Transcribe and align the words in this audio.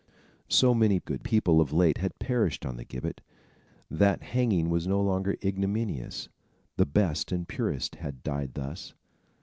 So 0.49 0.73
many 0.73 0.99
good 0.99 1.21
people 1.21 1.61
of 1.61 1.71
late 1.71 1.99
had 1.99 2.17
perished 2.17 2.65
on 2.65 2.75
the 2.75 2.83
gibbet, 2.83 3.21
that 3.91 4.23
hanging 4.23 4.67
was 4.71 4.87
no 4.87 4.99
longer 4.99 5.37
ignominious. 5.45 6.27
The 6.75 6.87
best 6.87 7.31
and 7.31 7.47
purest 7.47 7.97
had 7.97 8.23
died 8.23 8.55
thus. 8.55 8.95